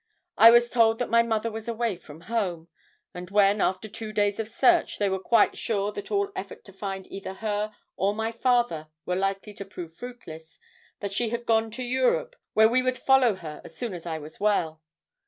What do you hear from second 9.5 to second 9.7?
to